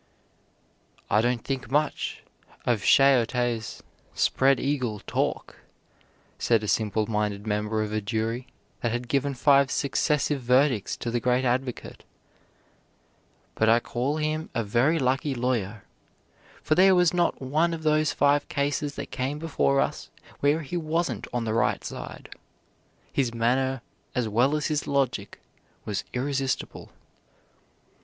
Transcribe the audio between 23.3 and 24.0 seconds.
manner